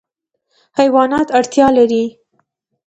حیوانات 0.79 1.27
اړتیا 1.37 1.67
لري. 1.77 2.05